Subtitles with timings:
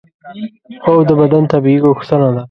[0.83, 2.39] خوب د بدن طبیعي غوښتنه ده